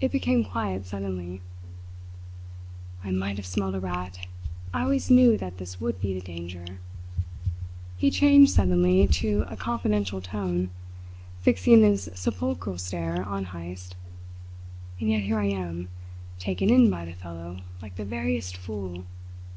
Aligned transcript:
It 0.00 0.10
became 0.10 0.42
quiet 0.44 0.84
suddenly. 0.84 1.40
"I 3.04 3.12
might 3.12 3.36
have 3.36 3.46
smelt 3.46 3.76
a 3.76 3.78
rat! 3.78 4.26
I 4.74 4.82
always 4.82 5.12
knew 5.12 5.38
that 5.38 5.58
this 5.58 5.80
would 5.80 6.00
be 6.00 6.12
the 6.12 6.20
danger." 6.20 6.80
He 7.96 8.10
changed 8.10 8.50
suddenly 8.52 9.06
to 9.06 9.44
a 9.46 9.56
confidential 9.56 10.20
tone, 10.20 10.70
fixing 11.40 11.82
his 11.82 12.10
sepulchral 12.16 12.78
stare 12.78 13.22
on 13.22 13.44
Heyst. 13.44 13.94
"And 14.98 15.08
yet 15.08 15.22
here 15.22 15.38
I 15.38 15.46
am, 15.46 15.86
taken 16.40 16.68
in 16.68 16.90
by 16.90 17.04
the 17.04 17.12
fellow, 17.12 17.60
like 17.80 17.94
the 17.94 18.04
veriest 18.04 18.56
fool. 18.56 19.04